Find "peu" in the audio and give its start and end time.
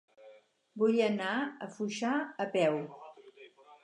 2.57-2.79